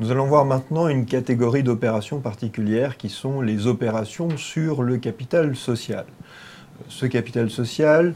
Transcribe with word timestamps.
Nous 0.00 0.12
allons 0.12 0.26
voir 0.26 0.44
maintenant 0.44 0.86
une 0.86 1.06
catégorie 1.06 1.64
d'opérations 1.64 2.20
particulières 2.20 2.96
qui 2.96 3.08
sont 3.08 3.40
les 3.40 3.66
opérations 3.66 4.36
sur 4.36 4.84
le 4.84 4.96
capital 4.98 5.56
social. 5.56 6.04
Ce 6.88 7.04
capital 7.04 7.50
social, 7.50 8.14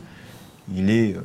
il 0.72 0.90
est 0.90 1.16
euh, 1.16 1.22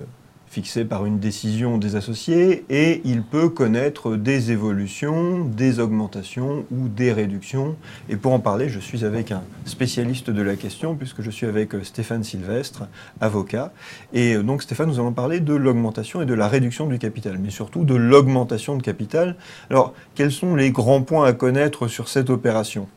fixé 0.49 0.85
par 0.85 1.05
une 1.05 1.19
décision 1.19 1.77
des 1.77 1.95
associés 1.95 2.65
et 2.69 3.01
il 3.05 3.21
peut 3.21 3.49
connaître 3.49 4.15
des 4.15 4.51
évolutions, 4.51 5.45
des 5.45 5.79
augmentations 5.79 6.65
ou 6.71 6.87
des 6.87 7.11
réductions. 7.11 7.75
Et 8.09 8.15
pour 8.15 8.33
en 8.33 8.39
parler, 8.39 8.69
je 8.69 8.79
suis 8.79 9.05
avec 9.05 9.31
un 9.31 9.43
spécialiste 9.65 10.29
de 10.29 10.41
la 10.41 10.55
question 10.55 10.95
puisque 10.95 11.21
je 11.21 11.29
suis 11.29 11.45
avec 11.45 11.75
euh, 11.75 11.83
Stéphane 11.83 12.23
Sylvestre, 12.23 12.87
avocat. 13.21 13.71
Et 14.13 14.35
euh, 14.35 14.43
donc 14.43 14.63
Stéphane, 14.63 14.89
nous 14.89 14.99
allons 14.99 15.13
parler 15.13 15.39
de 15.39 15.53
l'augmentation 15.53 16.21
et 16.21 16.25
de 16.25 16.33
la 16.33 16.47
réduction 16.47 16.87
du 16.87 16.97
capital, 16.97 17.37
mais 17.37 17.49
surtout 17.49 17.83
de 17.83 17.95
l'augmentation 17.95 18.77
de 18.77 18.81
capital. 18.81 19.35
Alors, 19.69 19.93
quels 20.15 20.31
sont 20.31 20.55
les 20.55 20.71
grands 20.71 21.01
points 21.01 21.25
à 21.25 21.33
connaître 21.33 21.87
sur 21.87 22.07
cette 22.07 22.29
opération? 22.29 22.87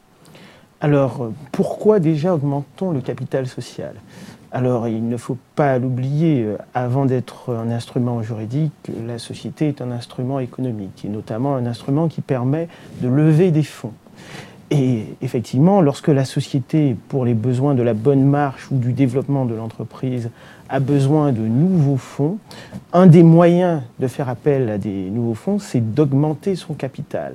Alors, 0.80 1.25
euh, 1.25 1.33
pourquoi 1.53 2.01
déjà 2.01 2.35
augmentons 2.35 2.91
le 2.91 3.01
capital 3.01 3.47
social? 3.47 3.95
Alors, 4.53 4.89
il 4.89 5.09
ne 5.09 5.17
faut 5.17 5.39
pas 5.55 5.79
l'oublier, 5.79 6.43
euh, 6.43 6.57
avant 6.75 7.07
d'être 7.07 7.55
un 7.55 7.71
instrument 7.71 8.21
juridique, 8.23 8.73
la 9.07 9.19
société 9.19 9.69
est 9.69 9.81
un 9.81 9.93
instrument 9.93 10.41
économique, 10.41 11.05
et 11.05 11.09
notamment 11.09 11.55
un 11.55 11.67
instrument 11.67 12.09
qui 12.09 12.21
permet 12.21 12.69
de 13.01 13.09
lever 13.09 13.53
des 13.53 13.63
fonds. 13.63 13.93
Et 14.70 15.06
effectivement, 15.20 15.80
lorsque 15.80 16.09
la 16.09 16.24
société, 16.24 16.97
pour 17.09 17.24
les 17.24 17.34
besoins 17.34 17.74
de 17.74 17.83
la 17.83 17.92
bonne 17.92 18.23
marche 18.23 18.70
ou 18.70 18.77
du 18.77 18.93
développement 18.93 19.45
de 19.45 19.55
l'entreprise, 19.55 20.30
a 20.69 20.79
besoin 20.79 21.33
de 21.33 21.40
nouveaux 21.40 21.96
fonds, 21.96 22.38
un 22.93 23.09
des 23.09 23.24
moyens 23.24 23.82
de 23.99 24.07
faire 24.07 24.29
appel 24.29 24.71
à 24.71 24.79
des 24.79 25.10
nouveaux 25.10 25.35
fonds, 25.35 25.59
c'est 25.59 25.95
d'augmenter 25.95 26.54
son 26.54 26.74
capital. 26.74 27.35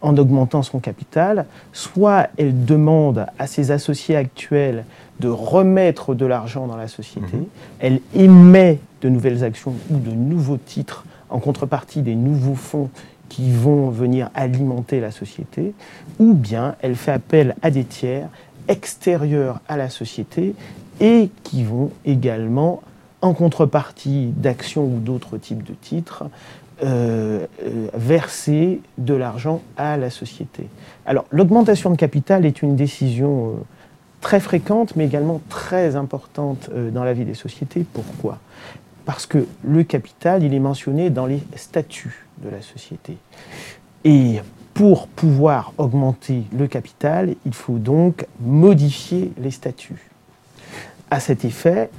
En 0.00 0.16
augmentant 0.16 0.64
son 0.64 0.80
capital, 0.80 1.46
soit 1.72 2.26
elle 2.36 2.64
demande 2.64 3.26
à 3.38 3.46
ses 3.46 3.70
associés 3.70 4.16
actuels 4.16 4.84
de 5.20 5.28
remettre 5.28 6.16
de 6.16 6.26
l'argent 6.26 6.66
dans 6.66 6.76
la 6.76 6.88
société. 6.88 7.36
Mhm. 7.36 7.44
Elle 7.78 8.00
émet 8.12 8.80
de 9.02 9.08
nouvelles 9.08 9.44
actions 9.44 9.74
ou 9.90 9.98
de 9.98 10.10
nouveaux 10.10 10.56
titres 10.56 11.04
en 11.30 11.38
contrepartie 11.38 12.02
des 12.02 12.16
nouveaux 12.16 12.56
fonds 12.56 12.90
qui 13.32 13.50
vont 13.50 13.88
venir 13.88 14.28
alimenter 14.34 15.00
la 15.00 15.10
société, 15.10 15.72
ou 16.18 16.34
bien 16.34 16.76
elle 16.82 16.96
fait 16.96 17.12
appel 17.12 17.56
à 17.62 17.70
des 17.70 17.84
tiers 17.84 18.28
extérieurs 18.68 19.60
à 19.68 19.78
la 19.78 19.88
société 19.88 20.54
et 21.00 21.30
qui 21.42 21.64
vont 21.64 21.90
également, 22.04 22.82
en 23.22 23.32
contrepartie 23.32 24.34
d'actions 24.36 24.84
ou 24.84 24.98
d'autres 24.98 25.38
types 25.38 25.62
de 25.62 25.72
titres, 25.72 26.24
euh, 26.82 27.46
euh, 27.64 27.88
verser 27.94 28.82
de 28.98 29.14
l'argent 29.14 29.62
à 29.78 29.96
la 29.96 30.10
société. 30.10 30.68
Alors 31.06 31.24
l'augmentation 31.30 31.88
de 31.88 31.96
capital 31.96 32.44
est 32.44 32.60
une 32.60 32.76
décision 32.76 33.48
euh, 33.48 33.52
très 34.20 34.40
fréquente, 34.40 34.94
mais 34.94 35.06
également 35.06 35.40
très 35.48 35.96
importante 35.96 36.68
dans 36.92 37.02
la 37.02 37.14
vie 37.14 37.24
des 37.24 37.34
sociétés. 37.34 37.86
Pourquoi? 37.94 38.40
Parce 39.04 39.26
que 39.26 39.46
le 39.64 39.82
capital, 39.82 40.42
il 40.42 40.54
est 40.54 40.60
mentionné 40.60 41.10
dans 41.10 41.26
les 41.26 41.42
statuts 41.56 42.26
de 42.42 42.48
la 42.48 42.62
société. 42.62 43.16
Et 44.04 44.40
pour 44.74 45.06
pouvoir 45.06 45.72
augmenter 45.78 46.44
le 46.56 46.66
capital, 46.66 47.34
il 47.44 47.54
faut 47.54 47.78
donc 47.78 48.26
modifier 48.40 49.32
les 49.38 49.50
statuts. 49.50 50.10
À 51.10 51.20
cet 51.20 51.44
effet, 51.44 51.90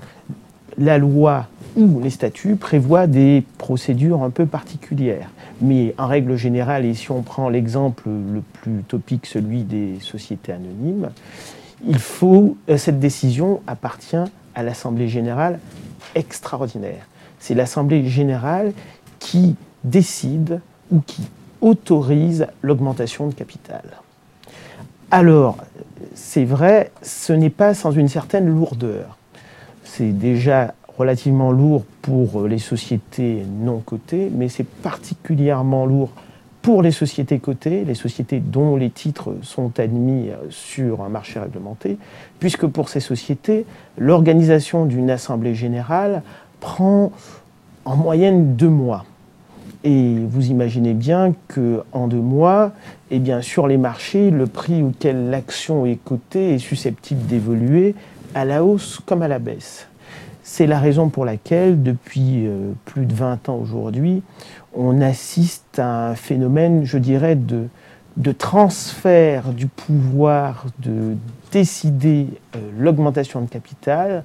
la 0.77 0.97
loi 0.97 1.47
ou 1.75 1.99
les 2.01 2.09
statuts 2.09 2.55
prévoient 2.55 3.07
des 3.07 3.43
procédures 3.57 4.23
un 4.23 4.29
peu 4.29 4.45
particulières. 4.45 5.29
Mais 5.61 5.93
en 5.97 6.07
règle 6.07 6.35
générale, 6.35 6.85
et 6.85 6.93
si 6.93 7.11
on 7.11 7.21
prend 7.21 7.49
l'exemple 7.49 8.09
le 8.09 8.41
plus 8.41 8.83
topique, 8.83 9.25
celui 9.25 9.63
des 9.63 9.99
sociétés 9.99 10.51
anonymes, 10.51 11.09
il 11.87 11.99
faut, 11.99 12.57
euh, 12.69 12.77
cette 12.77 12.99
décision 12.99 13.61
appartient 13.67 14.15
à 14.55 14.63
l'Assemblée 14.63 15.07
générale 15.07 15.59
extraordinaire. 16.15 17.07
C'est 17.39 17.53
l'Assemblée 17.53 18.07
générale 18.07 18.73
qui 19.19 19.55
décide 19.83 20.61
ou 20.91 21.01
qui 21.01 21.23
autorise 21.61 22.47
l'augmentation 22.61 23.27
de 23.27 23.33
capital. 23.33 23.83
Alors, 25.11 25.57
c'est 26.15 26.45
vrai, 26.45 26.91
ce 27.01 27.33
n'est 27.33 27.49
pas 27.49 27.73
sans 27.73 27.91
une 27.91 28.07
certaine 28.07 28.47
lourdeur. 28.47 29.17
C'est 29.83 30.11
déjà 30.11 30.73
relativement 30.97 31.51
lourd 31.51 31.83
pour 32.01 32.47
les 32.47 32.59
sociétés 32.59 33.43
non 33.59 33.79
cotées, 33.79 34.29
mais 34.33 34.49
c'est 34.49 34.67
particulièrement 34.67 35.85
lourd 35.85 36.11
pour 36.63 36.81
les 36.81 36.91
sociétés 36.91 37.39
cotées, 37.39 37.83
les 37.83 37.93
sociétés 37.93 38.39
dont 38.39 38.77
les 38.77 38.89
titres 38.89 39.35
sont 39.41 39.79
admis 39.79 40.29
euh, 40.29 40.37
sur 40.49 41.03
un 41.03 41.09
marché 41.09 41.37
réglementé, 41.37 41.97
puisque 42.39 42.65
pour 42.65 42.87
ces 42.87 43.01
sociétés, 43.01 43.65
l'organisation 43.97 44.85
d'une 44.85 45.11
assemblée 45.11 45.55
générale 45.55 46.23
prend 46.61 47.11
en 47.83 47.95
moyenne 47.97 48.55
deux 48.55 48.69
mois. 48.69 49.03
Et 49.83 50.15
vous 50.29 50.47
imaginez 50.47 50.93
bien 50.93 51.33
qu'en 51.53 52.07
deux 52.07 52.15
mois, 52.15 52.71
eh 53.11 53.19
bien, 53.19 53.41
sur 53.41 53.67
les 53.67 53.77
marchés, 53.77 54.31
le 54.31 54.47
prix 54.47 54.81
auquel 54.81 55.29
l'action 55.29 55.85
est 55.85 55.97
cotée 55.97 56.53
est 56.53 56.59
susceptible 56.59 57.25
d'évoluer 57.25 57.93
à 58.33 58.45
la 58.45 58.63
hausse 58.63 59.01
comme 59.05 59.21
à 59.21 59.27
la 59.27 59.39
baisse. 59.39 59.89
C'est 60.43 60.67
la 60.67 60.79
raison 60.79 61.09
pour 61.09 61.25
laquelle, 61.25 61.83
depuis 61.83 62.47
euh, 62.47 62.71
plus 62.85 63.05
de 63.05 63.13
20 63.13 63.49
ans 63.49 63.57
aujourd'hui, 63.61 64.23
on 64.75 65.01
assiste 65.01 65.79
à 65.79 66.09
un 66.09 66.15
phénomène, 66.15 66.85
je 66.85 66.97
dirais, 66.97 67.35
de, 67.35 67.67
transfert 68.37 69.53
du 69.53 69.67
pouvoir 69.67 70.65
de 70.79 71.15
décider 71.51 72.27
euh, 72.55 72.59
l'augmentation 72.77 73.41
de 73.41 73.49
capital 73.49 74.23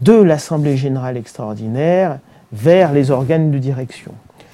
de 0.00 0.14
l'Assemblée 0.14 0.76
générale 0.76 1.16
extraordinaire 1.16 2.18
vers 2.52 2.92
les 2.92 3.10
organes 3.10 3.50
de 3.50 3.58
direction. 3.58 4.12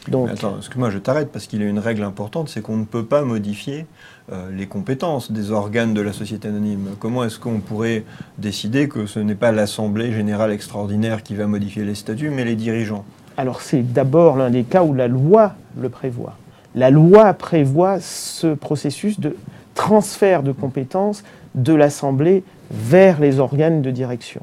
Donc, 0.08 0.28
attends, 0.30 0.56
excuse-moi, 0.58 0.90
je 0.90 0.98
t'arrête 0.98 1.32
parce 1.32 1.46
qu'il 1.46 1.60
y 1.60 1.64
a 1.64 1.68
une 1.68 1.80
règle 1.80 2.04
importante, 2.04 2.48
c'est 2.48 2.60
qu'on 2.60 2.76
ne 2.76 2.84
peut 2.84 3.04
pas 3.04 3.22
modifier 3.22 3.86
euh, 4.30 4.50
les 4.52 4.66
compétences 4.66 5.32
des 5.32 5.50
organes 5.50 5.94
de 5.94 6.00
la 6.00 6.12
société 6.12 6.48
anonyme. 6.48 6.90
Comment 7.00 7.24
est-ce 7.24 7.40
qu'on 7.40 7.58
pourrait 7.58 8.04
décider 8.38 8.88
que 8.88 9.06
ce 9.06 9.18
n'est 9.18 9.34
pas 9.34 9.50
l'Assemblée 9.50 10.12
générale 10.12 10.52
extraordinaire 10.52 11.22
qui 11.24 11.34
va 11.34 11.46
modifier 11.46 11.84
les 11.84 11.96
statuts, 11.96 12.30
mais 12.30 12.44
les 12.44 12.54
dirigeants? 12.54 13.04
Alors 13.36 13.60
c'est 13.60 13.82
d'abord 13.82 14.36
l'un 14.36 14.50
des 14.50 14.64
cas 14.64 14.82
où 14.82 14.94
la 14.94 15.08
loi 15.08 15.54
le 15.78 15.88
prévoit. 15.88 16.36
La 16.74 16.90
loi 16.90 17.32
prévoit 17.34 18.00
ce 18.00 18.54
processus 18.54 19.18
de 19.20 19.36
transfert 19.74 20.42
de 20.42 20.52
compétences 20.52 21.22
de 21.54 21.74
l'Assemblée 21.74 22.44
vers 22.70 23.20
les 23.20 23.38
organes 23.40 23.82
de 23.82 23.90
direction. 23.90 24.42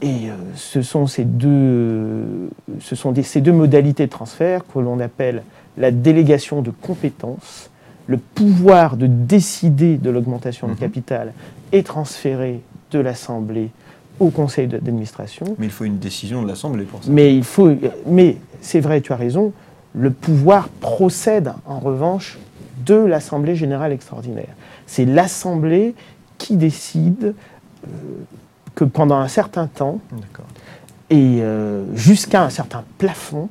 Et 0.00 0.28
euh, 0.28 0.34
ce 0.56 0.82
sont, 0.82 1.06
ces 1.06 1.24
deux, 1.24 2.50
ce 2.80 2.96
sont 2.96 3.14
ces 3.22 3.40
deux 3.40 3.52
modalités 3.52 4.06
de 4.06 4.10
transfert 4.10 4.62
que 4.66 4.80
l'on 4.80 4.98
appelle 4.98 5.42
la 5.76 5.90
délégation 5.90 6.62
de 6.62 6.70
compétences. 6.70 7.70
Le 8.08 8.18
pouvoir 8.18 8.96
de 8.96 9.06
décider 9.06 9.96
de 9.96 10.10
l'augmentation 10.10 10.66
de 10.66 10.72
mhm. 10.72 10.78
capital 10.78 11.32
est 11.70 11.86
transféré 11.86 12.60
de 12.90 12.98
l'Assemblée 12.98 13.70
au 14.20 14.30
conseil 14.30 14.66
d'administration. 14.66 15.56
Mais 15.58 15.66
il 15.66 15.72
faut 15.72 15.84
une 15.84 15.98
décision 15.98 16.42
de 16.42 16.48
l'Assemblée 16.48 16.84
pour 16.84 17.02
ça. 17.02 17.10
Mais, 17.10 17.34
il 17.34 17.44
faut, 17.44 17.72
mais 18.06 18.36
c'est 18.60 18.80
vrai, 18.80 19.00
tu 19.00 19.12
as 19.12 19.16
raison, 19.16 19.52
le 19.94 20.10
pouvoir 20.10 20.68
procède 20.68 21.52
en 21.66 21.78
revanche 21.78 22.38
de 22.84 22.94
l'Assemblée 22.94 23.56
générale 23.56 23.92
extraordinaire. 23.92 24.54
C'est 24.86 25.04
l'Assemblée 25.04 25.94
qui 26.38 26.56
décide 26.56 27.34
euh, 27.84 27.88
que 28.74 28.84
pendant 28.84 29.16
un 29.16 29.28
certain 29.28 29.66
temps, 29.66 30.00
et 31.10 31.38
euh, 31.40 31.84
jusqu'à 31.94 32.42
un 32.42 32.50
certain 32.50 32.84
plafond, 32.98 33.48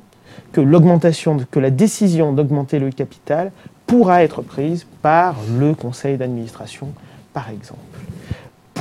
que 0.52 0.60
l'augmentation, 0.60 1.38
que 1.50 1.60
la 1.60 1.70
décision 1.70 2.32
d'augmenter 2.32 2.78
le 2.78 2.90
capital 2.90 3.52
pourra 3.86 4.22
être 4.22 4.42
prise 4.42 4.86
par 5.00 5.36
le 5.58 5.74
conseil 5.74 6.18
d'administration, 6.18 6.88
par 7.32 7.48
exemple 7.48 7.78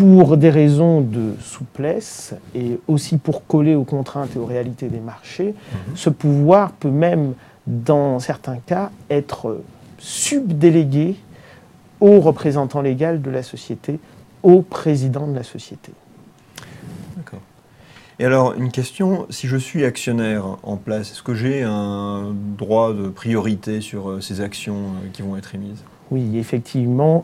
pour 0.01 0.36
des 0.36 0.50
raisons 0.50 1.00
de 1.00 1.36
souplesse 1.39 2.33
et 2.56 2.80
aussi 2.88 3.19
pour 3.19 3.45
coller 3.45 3.75
aux 3.75 3.83
contraintes 3.83 4.36
et 4.36 4.39
aux 4.39 4.48
réalités 4.48 4.88
des 4.88 5.00
marchés, 5.00 5.53
mhm. 5.53 5.95
ce 5.95 6.09
pouvoir 6.09 6.71
peut 6.71 6.89
même, 6.89 7.33
dans 7.68 8.18
certains 8.18 8.57
cas, 8.57 8.89
être 9.12 9.62
subdélégué 10.00 11.18
au 12.00 12.19
représentant 12.19 12.81
légal 12.81 13.21
de 13.21 13.30
la 13.30 13.44
société, 13.44 14.00
au 14.42 14.63
président 14.63 15.27
de 15.27 15.36
la 15.36 15.44
société. 15.44 15.92
D'accord. 17.15 17.42
Et 18.18 18.25
alors, 18.25 18.56
une 18.56 18.71
question, 18.71 19.27
si 19.30 19.48
je 19.48 19.57
suis 19.57 19.86
actionnaire 19.86 20.57
en 20.63 20.77
place, 20.77 21.12
est-ce 21.12 21.21
que 21.21 21.36
j'ai 21.36 21.62
un 21.62 22.33
droit 22.57 22.92
de 22.92 23.07
priorité 23.07 23.81
sur 23.81 24.09
euh, 24.09 24.19
ces 24.19 24.42
actions 24.42 24.77
euh, 24.77 25.09
qui 25.13 25.21
vont 25.21 25.38
être 25.38 25.53
émises? 25.53 25.83
Oui, 26.09 26.39
effectivement, 26.39 27.24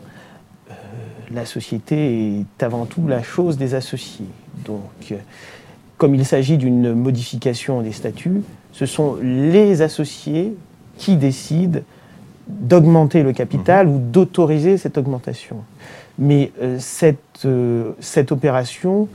la 1.32 1.44
société 1.46 2.40
est 2.40 2.62
avant 2.62 2.86
tout 2.86 3.06
la 3.06 3.22
chose 3.22 3.58
des 3.58 3.74
associés. 3.74 4.26
Donc, 4.64 5.14
comme 5.96 6.14
il 6.14 6.24
s'agit 6.24 6.56
d'une 6.56 6.94
modification 6.94 7.82
des 7.82 7.92
statuts, 7.92 8.42
ce 8.72 8.86
sont 8.86 9.16
les 9.22 9.82
associés 9.82 10.54
qui 10.96 11.16
décident 11.16 11.80
d'augmenter 12.48 13.22
le 13.22 13.32
capital 13.32 13.88
ou 13.88 13.98
d'autoriser 13.98 14.78
cette 14.78 14.96
augmentation. 14.96 15.56
Mais 16.18 16.50
euh, 16.62 16.76
cette, 16.78 17.44
euh, 17.44 17.92
cette 18.00 18.32
opération 18.32 19.08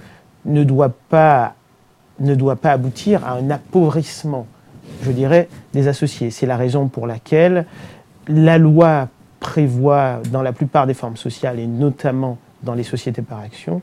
ne 0.45 0.63
doit, 0.63 0.94
pas, 1.10 1.56
ne 2.19 2.36
doit 2.36 2.56
pas 2.56 2.71
aboutir 2.71 3.25
à 3.25 3.33
un 3.33 3.50
appauvrissement, 3.50 4.45
je 5.01 5.12
dirais, 5.12 5.50
des 5.74 5.88
associés. 5.88 6.31
C'est 6.31 6.45
la 6.45 6.57
raison 6.57 6.88
pour 6.88 7.07
laquelle 7.07 7.65
la 8.27 8.57
loi 8.57 9.10
prévoit, 9.43 10.21
dans 10.31 10.41
la 10.41 10.53
plupart 10.53 10.87
des 10.87 10.93
formes 10.93 11.17
sociales, 11.17 11.59
et 11.59 11.67
notamment 11.67 12.37
dans 12.63 12.73
les 12.73 12.83
sociétés 12.83 13.21
par 13.21 13.39
action, 13.39 13.81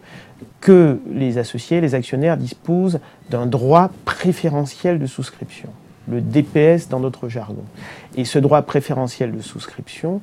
que 0.61 0.99
les 1.13 1.37
associés, 1.37 1.83
les 1.83 1.95
actionnaires 1.95 2.39
disposent 2.39 2.99
d'un 3.29 3.45
droit 3.45 3.91
préférentiel 4.07 4.99
de 4.99 5.07
souscription, 5.07 5.69
le 6.09 6.23
DPS 6.23 6.89
dans 6.89 6.99
notre 6.99 7.29
jargon. 7.29 7.63
Et 8.17 8.25
ce 8.25 8.39
droit 8.39 8.63
préférentiel 8.63 9.33
de 9.33 9.41
souscription 9.43 10.23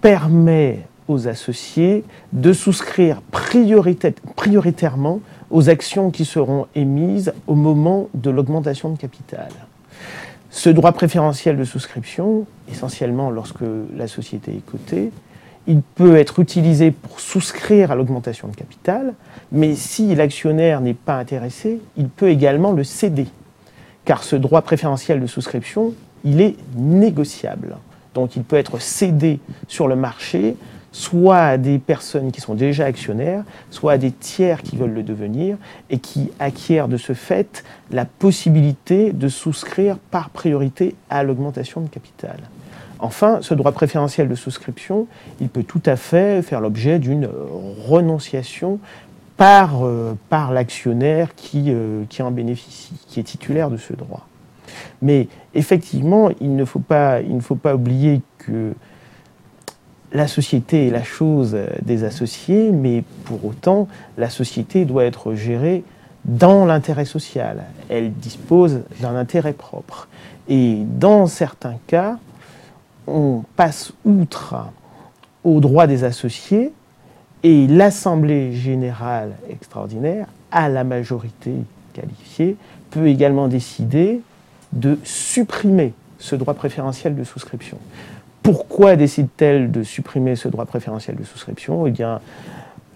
permet 0.00 0.80
aux 1.06 1.28
associés 1.28 2.02
de 2.32 2.54
souscrire 2.54 3.20
prioritairement 3.30 5.20
aux 5.50 5.68
actions 5.68 6.10
qui 6.10 6.24
seront 6.24 6.66
émises 6.74 7.34
au 7.46 7.54
moment 7.54 8.08
de 8.14 8.30
l'augmentation 8.30 8.88
de 8.88 8.96
capital. 8.96 9.50
Ce 10.54 10.68
droit 10.68 10.92
préférentiel 10.92 11.56
de 11.56 11.64
souscription, 11.64 12.44
essentiellement 12.70 13.30
lorsque 13.30 13.64
la 13.96 14.06
société 14.06 14.52
est 14.52 14.70
cotée, 14.70 15.10
il 15.66 15.80
peut 15.80 16.16
être 16.16 16.40
utilisé 16.40 16.90
pour 16.90 17.20
souscrire 17.20 17.90
à 17.90 17.94
l'augmentation 17.94 18.48
de 18.48 18.54
capital, 18.54 19.14
mais 19.50 19.74
si 19.74 20.14
l'actionnaire 20.14 20.82
n'est 20.82 20.92
pas 20.92 21.16
intéressé, 21.16 21.80
il 21.96 22.08
peut 22.08 22.28
également 22.28 22.72
le 22.72 22.84
céder, 22.84 23.28
car 24.04 24.22
ce 24.22 24.36
droit 24.36 24.60
préférentiel 24.60 25.22
de 25.22 25.26
souscription, 25.26 25.94
il 26.22 26.42
est 26.42 26.56
négociable. 26.76 27.78
Donc 28.14 28.36
il 28.36 28.42
peut 28.42 28.56
être 28.56 28.78
cédé 28.78 29.40
sur 29.68 29.88
le 29.88 29.96
marché 29.96 30.54
soit 30.92 31.38
à 31.38 31.58
des 31.58 31.78
personnes 31.78 32.30
qui 32.30 32.40
sont 32.40 32.54
déjà 32.54 32.84
actionnaires, 32.84 33.42
soit 33.70 33.92
à 33.92 33.98
des 33.98 34.12
tiers 34.12 34.62
qui 34.62 34.76
veulent 34.76 34.92
le 34.92 35.02
devenir 35.02 35.56
et 35.90 35.98
qui 35.98 36.30
acquièrent 36.38 36.88
de 36.88 36.98
ce 36.98 37.14
fait 37.14 37.64
la 37.90 38.04
possibilité 38.04 39.12
de 39.12 39.28
souscrire 39.28 39.96
par 40.10 40.30
priorité 40.30 40.94
à 41.10 41.22
l'augmentation 41.22 41.80
de 41.80 41.88
capital. 41.88 42.36
Enfin, 42.98 43.38
ce 43.40 43.54
droit 43.54 43.72
préférentiel 43.72 44.28
de 44.28 44.34
souscription, 44.36 45.08
il 45.40 45.48
peut 45.48 45.64
tout 45.64 45.82
à 45.86 45.96
fait 45.96 46.40
faire 46.42 46.60
l'objet 46.60 47.00
d'une 47.00 47.28
renonciation 47.88 48.78
par, 49.36 49.84
euh, 49.84 50.14
l'actionnaire 50.52 51.34
qui, 51.34 51.64
euh, 51.68 52.04
qui 52.08 52.22
en 52.22 52.30
bénéficie, 52.30 52.94
qui 53.08 53.18
est 53.18 53.24
titulaire 53.24 53.70
de 53.70 53.76
ce 53.76 53.92
droit. 53.92 54.28
Mais 55.00 55.26
effectivement, 55.54 56.30
il 56.40 56.54
ne 56.54 56.64
faut 56.64 56.78
pas 56.78 57.20
oublier 57.74 58.20
que 58.38 58.72
la 60.12 60.28
société 60.28 60.88
est 60.88 60.90
la 60.90 61.02
chose 61.02 61.56
des 61.82 62.04
associés, 62.04 62.70
mais 62.70 63.02
pour 63.24 63.44
autant, 63.44 63.88
la 64.18 64.28
société 64.30 64.84
doit 64.84 65.04
être 65.04 65.34
gérée 65.34 65.84
dans 66.24 66.64
l'intérêt 66.64 67.04
social. 67.04 67.64
Elle 67.88 68.12
dispose 68.12 68.80
d'un 69.00 69.16
intérêt 69.16 69.54
propre. 69.54 70.08
Et 70.48 70.82
dans 70.84 71.26
certains 71.26 71.76
cas, 71.86 72.18
on 73.06 73.42
passe 73.56 73.92
outre 74.04 74.56
aux 75.44 75.60
droits 75.60 75.86
des 75.86 76.04
associés 76.04 76.72
et 77.42 77.66
l'Assemblée 77.66 78.52
générale 78.52 79.32
extraordinaire, 79.50 80.28
à 80.52 80.68
la 80.68 80.84
majorité 80.84 81.52
qualifiée, 81.92 82.56
peut 82.90 83.08
également 83.08 83.48
décider 83.48 84.20
de 84.72 84.98
supprimer 85.02 85.92
ce 86.18 86.36
droit 86.36 86.54
préférentiel 86.54 87.16
de 87.16 87.24
souscription. 87.24 87.78
Pourquoi 88.42 88.96
décide-t-elle 88.96 89.70
de 89.70 89.82
supprimer 89.82 90.34
ce 90.34 90.48
droit 90.48 90.64
préférentiel 90.64 91.16
de 91.16 91.22
souscription? 91.22 91.86
Eh 91.86 91.90
bien, 91.90 92.20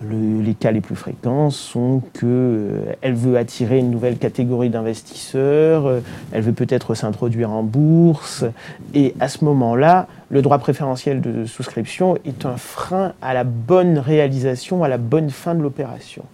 les 0.03 0.55
cas 0.55 0.73
les 0.73 0.81
plus 0.81 0.97
fréquents 0.97 1.51
sont 1.51 2.03
qu'elle 2.13 2.25
euh, 2.25 2.95
veut 3.13 3.39
attirer 3.39 3.79
une 3.79 3.91
nouvelle 3.91 4.19
catégorie 4.19 4.69
d'investisseurs, 4.69 5.87
euh, 5.87 6.01
elle 6.33 6.43
veut 6.43 6.53
peut-être 6.53 6.95
s'introduire 6.95 7.51
en 7.51 7.63
bourse, 7.63 8.45
et 8.93 9.15
à 9.21 9.29
ce 9.29 9.45
moment-là, 9.45 10.07
le 10.29 10.43
droit 10.43 10.59
préférentiel 10.59 11.21
de 11.21 11.47
souscription 11.47 12.19
est 12.27 12.45
un 12.45 12.57
frein 12.57 13.13
à 13.23 13.33
la 13.33 13.45
bonne 13.45 13.99
réalisation, 13.99 14.85
à 14.85 14.89
la 14.89 14.99
bonne 14.99 15.31
fin 15.31 15.55
de 15.55 15.63
l'opération. 15.63 16.25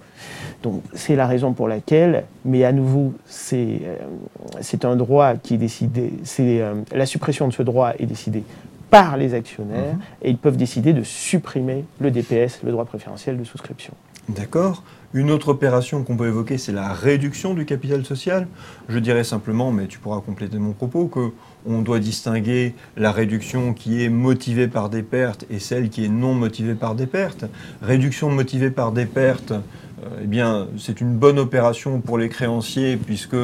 Donc 0.63 0.83
c'est 0.95 1.17
la 1.17 1.27
raison 1.27 1.53
pour 1.53 1.69
laquelle, 1.69 2.25
mais 2.45 2.65
à 2.65 2.73
nouveau, 2.73 3.13
c'est 3.27 3.81
euh, 3.85 4.89
un 4.89 4.97
droit 4.97 5.35
qui 5.35 5.55
est 5.55 5.59
décidé, 5.59 6.13
c'est 6.25 6.61
la 6.93 7.07
suppression 7.07 7.47
de 7.47 7.53
ce 7.53 7.63
droit 7.63 7.93
est 7.99 8.07
décidée 8.07 8.43
par 8.93 9.17
les 9.17 9.33
actionnaires 9.33 9.95
mhm. 9.95 10.01
et 10.21 10.29
ils 10.29 10.37
peuvent 10.37 10.59
décider 10.59 10.93
de 10.93 11.03
supprimer 11.03 11.87
le 11.99 12.11
DPS, 12.11 12.61
le 12.63 12.73
droit 12.73 12.85
préférentiel 12.85 13.39
de 13.39 13.45
souscription. 13.45 13.95
D'accord. 14.29 14.85
Une 15.15 15.31
autre 15.31 15.49
opération 15.49 16.05
qu'on 16.05 16.15
peut 16.15 16.29
évoquer, 16.29 16.59
c'est 16.59 16.73
la 16.73 16.93
réduction 16.93 17.55
du 17.55 17.65
capital 17.65 18.05
social. 18.05 18.47
Je 18.91 18.99
dirais 18.99 19.25
simplement, 19.25 19.73
mais 19.73 19.87
tu 19.87 19.99
pourras 19.99 20.21
compléter 20.21 20.59
mon 20.59 20.73
propos, 20.73 21.07
que 21.07 21.33
on 21.65 21.81
doit 21.81 22.01
distinguer 22.01 22.75
la 22.99 23.13
réduction 23.13 23.73
qui 23.73 24.05
est 24.05 24.11
motivée 24.11 24.69
par 24.69 24.91
des 24.91 25.03
pertes 25.03 25.47
et 25.49 25.59
celle 25.59 25.89
qui 25.89 26.05
est 26.05 26.09
non 26.09 26.35
motivée 26.35 26.75
par 26.75 26.95
des 26.95 27.07
pertes. 27.07 27.47
Réduction 27.81 28.31
motivée 28.31 28.71
par 28.71 28.93
des 28.93 29.07
pertes, 29.07 29.55
eh 30.23 30.27
bien, 30.27 30.69
c'est 30.79 31.01
une 31.01 31.17
bonne 31.17 31.39
opération 31.39 32.01
pour 32.01 32.19
les 32.19 32.29
créanciers 32.29 32.97
puisque 32.97 33.37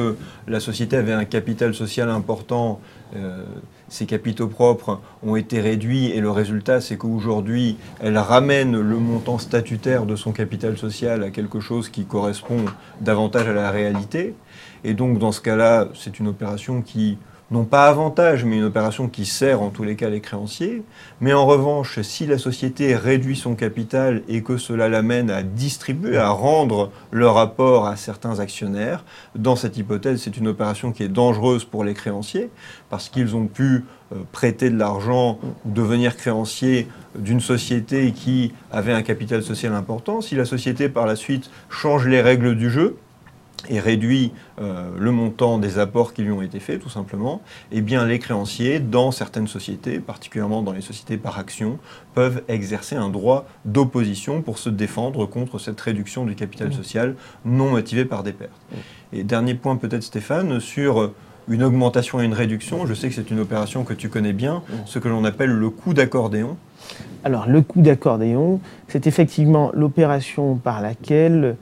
la 0.47 0.59
société 0.59 0.97
avait 0.97 1.13
un 1.13 1.25
capital 1.25 1.73
social 1.73 2.09
important. 2.09 2.81
Euh, 3.15 3.43
ses 3.87 4.05
capitaux 4.05 4.47
propres 4.47 5.01
ont 5.23 5.35
été 5.35 5.61
réduits 5.61 6.11
et 6.11 6.21
le 6.21 6.29
résultat, 6.29 6.79
c'est 6.81 6.97
qu'aujourd'hui, 6.97 7.77
elle 7.99 8.17
ramène 8.17 8.79
le 8.79 8.97
montant 8.97 9.39
statutaire 9.39 10.05
de 10.05 10.15
son 10.15 10.31
capital 10.31 10.77
social 10.77 11.23
à 11.23 11.31
quelque 11.31 11.59
chose 11.59 11.89
qui 11.89 12.05
correspond 12.05 12.65
davantage 13.01 13.47
à 13.47 13.53
la 13.53 13.71
réalité. 13.71 14.35
Et 14.83 14.93
donc, 14.93 15.17
dans 15.17 15.31
ce 15.31 15.41
cas-là, 15.41 15.89
c'est 15.95 16.19
une 16.19 16.27
opération 16.27 16.81
qui 16.81 17.17
non 17.51 17.65
pas 17.65 17.87
avantage, 17.87 18.45
mais 18.45 18.57
une 18.57 18.63
opération 18.63 19.07
qui 19.07 19.25
sert 19.25 19.61
en 19.61 19.69
tous 19.69 19.83
les 19.83 19.95
cas 19.95 20.09
les 20.09 20.21
créanciers. 20.21 20.83
Mais 21.19 21.33
en 21.33 21.45
revanche, 21.45 21.99
si 22.01 22.27
la 22.27 22.37
société 22.37 22.95
réduit 22.95 23.35
son 23.35 23.55
capital 23.55 24.21
et 24.27 24.43
que 24.43 24.57
cela 24.57 24.87
l'amène 24.87 25.31
à 25.31 25.41
distribuer, 25.41 26.17
à 26.17 26.29
rendre 26.29 26.91
leur 27.11 27.37
apport 27.37 27.87
à 27.87 27.95
certains 27.95 28.39
actionnaires, 28.39 29.03
dans 29.35 29.55
cette 29.55 29.77
hypothèse, 29.77 30.21
c'est 30.21 30.37
une 30.37 30.47
opération 30.47 30.91
qui 30.91 31.03
est 31.03 31.09
dangereuse 31.09 31.65
pour 31.65 31.83
les 31.83 31.93
créanciers, 31.93 32.49
parce 32.89 33.09
qu'ils 33.09 33.35
ont 33.35 33.47
pu 33.47 33.85
euh, 34.11 34.17
prêter 34.31 34.69
de 34.69 34.77
l'argent 34.77 35.39
ou 35.65 35.71
devenir 35.71 36.17
créanciers 36.17 36.87
d'une 37.17 37.41
société 37.41 38.11
qui 38.11 38.53
avait 38.71 38.93
un 38.93 39.01
capital 39.01 39.41
social 39.41 39.73
important. 39.73 40.21
Si 40.21 40.35
la 40.35 40.45
société 40.45 40.87
par 40.87 41.07
la 41.07 41.15
suite 41.15 41.49
change 41.69 42.07
les 42.07 42.21
règles 42.21 42.55
du 42.55 42.69
jeu, 42.69 42.97
et 43.67 43.79
réduit 43.79 44.31
euh, 44.61 44.89
le 44.97 45.11
montant 45.11 45.57
des 45.57 45.79
apports 45.79 46.13
qui 46.13 46.21
lui 46.21 46.31
ont 46.31 46.41
été 46.41 46.59
faits, 46.59 46.81
tout 46.81 46.89
simplement, 46.89 47.41
eh 47.71 47.81
bien 47.81 48.05
les 48.05 48.19
créanciers, 48.19 48.79
dans 48.79 49.11
certaines 49.11 49.47
sociétés, 49.47 49.99
particulièrement 49.99 50.61
dans 50.61 50.71
les 50.71 50.81
sociétés 50.81 51.17
par 51.17 51.37
action, 51.37 51.77
peuvent 52.13 52.43
exercer 52.47 52.95
un 52.95 53.09
droit 53.09 53.47
d'opposition 53.65 54.41
pour 54.41 54.57
se 54.57 54.69
défendre 54.69 55.25
contre 55.25 55.59
cette 55.59 55.79
réduction 55.81 56.25
du 56.25 56.35
capital 56.35 56.73
social 56.73 57.15
non 57.43 57.71
motivée 57.71 58.05
par 58.05 58.23
des 58.23 58.33
pertes. 58.33 58.51
Et 59.11 59.23
dernier 59.23 59.55
point 59.55 59.75
peut-être 59.75 60.03
Stéphane, 60.03 60.59
sur 60.59 61.11
une 61.47 61.63
augmentation 61.63 62.21
et 62.21 62.25
une 62.25 62.33
réduction, 62.33 62.85
je 62.85 62.93
sais 62.93 63.09
que 63.09 63.15
c'est 63.15 63.31
une 63.31 63.39
opération 63.39 63.83
que 63.83 63.93
tu 63.93 64.07
connais 64.07 64.33
bien, 64.33 64.61
ce 64.85 64.99
que 64.99 65.09
l'on 65.09 65.25
appelle 65.25 65.49
le 65.49 65.69
coup 65.69 65.93
d'accordéon. 65.93 66.57
Alors 67.23 67.47
le 67.47 67.61
coup 67.61 67.81
d'accordéon, 67.81 68.61
c'est 68.87 69.07
effectivement 69.07 69.71
l'opération 69.73 70.55
par 70.55 70.81
laquelle 70.81 71.57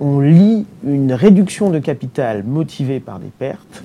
on 0.00 0.20
lit 0.20 0.66
une 0.84 1.12
réduction 1.12 1.70
de 1.70 1.78
capital 1.78 2.44
motivée 2.44 3.00
par 3.00 3.18
des 3.18 3.30
pertes 3.36 3.82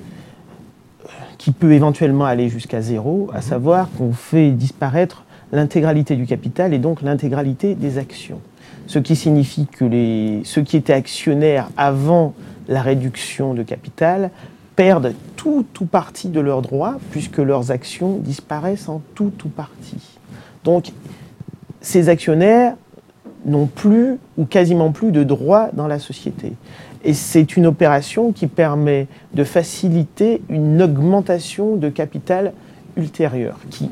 qui 1.38 1.50
peut 1.50 1.72
éventuellement 1.72 2.24
aller 2.24 2.48
jusqu'à 2.48 2.80
zéro, 2.80 3.30
à 3.32 3.36
mhm. 3.36 3.42
savoir 3.42 3.88
qu'on 3.98 4.12
fait 4.12 4.50
disparaître 4.50 5.24
l'intégralité 5.52 6.16
du 6.16 6.26
capital 6.26 6.72
et 6.72 6.78
donc 6.78 7.02
l'intégralité 7.02 7.74
des 7.74 7.98
actions. 7.98 8.40
Ce 8.86 8.98
qui 8.98 9.16
signifie 9.16 9.66
que 9.66 9.84
les, 9.84 10.40
ceux 10.44 10.62
qui 10.62 10.76
étaient 10.76 10.92
actionnaires 10.92 11.68
avant 11.76 12.34
la 12.68 12.82
réduction 12.82 13.54
de 13.54 13.62
capital 13.62 14.30
perdent 14.76 15.12
tout 15.36 15.66
ou 15.80 15.84
partie 15.84 16.28
de 16.28 16.40
leurs 16.40 16.62
droits 16.62 16.98
puisque 17.10 17.38
leurs 17.38 17.70
actions 17.70 18.18
disparaissent 18.18 18.88
en 18.88 19.00
tout 19.14 19.32
ou 19.44 19.48
partie. 19.48 20.18
Donc 20.64 20.92
ces 21.80 22.08
actionnaires 22.08 22.74
n'ont 23.44 23.66
plus 23.66 24.18
ou 24.38 24.44
quasiment 24.44 24.92
plus 24.92 25.12
de 25.12 25.24
droits 25.24 25.68
dans 25.72 25.86
la 25.86 25.98
société. 25.98 26.52
Et 27.04 27.12
c'est 27.12 27.56
une 27.56 27.66
opération 27.66 28.32
qui 28.32 28.46
permet 28.46 29.06
de 29.34 29.44
faciliter 29.44 30.42
une 30.48 30.80
augmentation 30.80 31.76
de 31.76 31.88
capital 31.88 32.52
ultérieure, 32.96 33.58
qui 33.70 33.90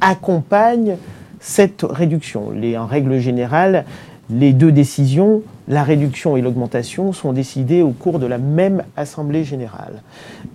accompagne 0.00 0.96
cette 1.40 1.84
réduction. 1.88 2.50
Les, 2.50 2.76
en 2.76 2.86
règle 2.86 3.18
générale, 3.18 3.84
Les 4.30 4.52
deux 4.52 4.72
décisions, 4.72 5.40
la 5.68 5.82
réduction 5.82 6.36
et 6.36 6.42
l'augmentation, 6.42 7.14
sont 7.14 7.32
décidées 7.32 7.80
au 7.80 7.92
cours 7.92 8.18
de 8.18 8.26
la 8.26 8.36
même 8.36 8.82
Assemblée 8.94 9.42
générale. 9.42 10.02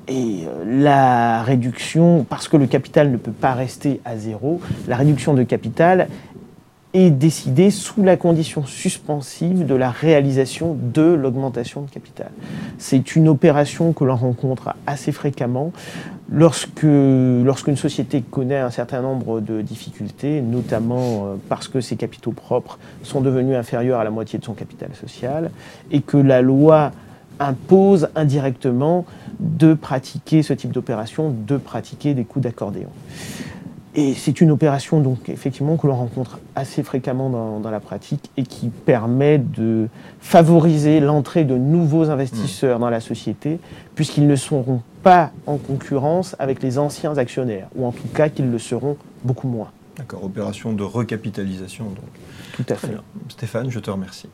Et 0.07 0.43
euh, 0.45 0.83
la 0.83 1.41
réduction, 1.41 2.23
parce 2.29 2.47
que 2.47 2.55
le 2.55 2.67
capital 2.67 3.11
ne 3.11 3.17
peut 3.17 3.31
pas 3.31 3.53
rester 3.53 3.99
à 4.05 4.15
zéro, 4.15 4.61
la 4.87 4.95
réduction 4.95 5.33
de 5.33 5.41
capital 5.41 6.07
est 6.93 7.09
décidée 7.09 7.71
sous 7.71 8.03
la 8.03 8.17
condition 8.17 8.65
suspensive 8.65 9.65
de 9.65 9.75
la 9.75 9.89
réalisation 9.89 10.77
de 10.79 11.01
l'augmentation 11.01 11.81
de 11.81 11.89
capital. 11.89 12.29
C'est 12.77 13.15
une 13.15 13.27
opération 13.27 13.93
que 13.93 14.03
l'on 14.03 14.15
rencontre 14.15 14.75
assez 14.85 15.11
fréquemment 15.11 15.71
lorsque, 16.31 16.83
lorsqu'une 16.83 17.77
société 17.77 18.21
connaît 18.21 18.59
un 18.59 18.69
certain 18.69 19.01
nombre 19.01 19.39
de 19.39 19.61
difficultés, 19.61 20.41
notamment 20.41 21.25
euh, 21.25 21.35
parce 21.49 21.67
que 21.67 21.81
ses 21.81 21.95
capitaux 21.95 22.31
propres 22.31 22.77
sont 23.01 23.21
devenus 23.21 23.55
inférieurs 23.55 23.99
à 23.99 24.03
la 24.03 24.11
moitié 24.11 24.39
de 24.39 24.45
son 24.45 24.53
capital 24.53 24.89
social, 24.93 25.51
et 25.91 26.01
que 26.01 26.17
la 26.17 26.41
loi 26.41 26.91
impose 27.39 28.09
indirectement 28.15 29.05
de 29.39 29.73
pratiquer 29.73 30.43
ce 30.43 30.53
type 30.53 30.71
d'opération, 30.71 31.33
de 31.47 31.57
pratiquer 31.57 32.13
des 32.13 32.23
coups 32.23 32.43
d'accordéon. 32.43 32.89
Et 33.95 34.15
c'est 34.15 34.41
une 34.41 34.49
opération 34.49 35.01
donc 35.01 35.29
effectivement 35.29 35.77
que 35.77 35.85
l'on 35.85 35.95
rencontre 35.95 36.39
assez 36.55 36.81
fréquemment 36.81 37.29
dans, 37.29 37.59
dans, 37.59 37.69
la 37.69 37.79
pratique 37.79 38.31
et 38.37 38.43
qui 38.43 38.69
permet 38.69 39.37
de 39.37 39.87
favoriser 40.19 40.99
l'entrée 40.99 41.43
de 41.43 41.55
nouveaux 41.57 42.09
investisseurs 42.09 42.79
dans 42.79 42.89
la 42.89 42.99
société 42.99 43.59
puisqu'ils 43.93 44.27
ne 44.27 44.35
seront 44.35 44.81
pas 45.03 45.31
en 45.45 45.57
concurrence 45.57 46.35
avec 46.39 46.63
les 46.63 46.79
anciens 46.79 47.17
actionnaires 47.19 47.67
ou 47.75 47.85
en 47.85 47.91
tout 47.91 48.07
cas 48.15 48.29
qu'ils 48.29 48.49
le 48.49 48.57
seront 48.57 48.97
beaucoup 49.23 49.47
moins. 49.47 49.69
D'accord, 49.97 50.23
opération 50.23 50.73
de 50.73 50.83
recapitalisation 50.83 51.85
donc. 51.85 51.99
Tout 52.53 52.65
à 52.69 52.75
fait. 52.75 52.97
Stéphane, 53.29 53.69
je 53.69 53.79
te 53.79 53.91
remercie. 53.91 54.29